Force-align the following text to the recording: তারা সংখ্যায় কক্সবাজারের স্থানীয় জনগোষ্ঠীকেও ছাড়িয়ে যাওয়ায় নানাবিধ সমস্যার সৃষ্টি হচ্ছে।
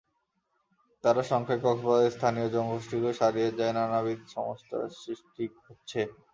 তারা 1.03 1.21
সংখ্যায় 1.31 1.61
কক্সবাজারের 1.63 2.15
স্থানীয় 2.15 2.47
জনগোষ্ঠীকেও 2.49 3.17
ছাড়িয়ে 3.19 3.49
যাওয়ায় 3.49 3.75
নানাবিধ 3.77 4.19
সমস্যার 4.35 4.83
সৃষ্টি 5.01 5.43
হচ্ছে। 5.65 5.99